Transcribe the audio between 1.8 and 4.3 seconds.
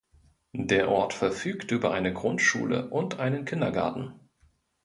eine Grundschule und einen Kindergarten.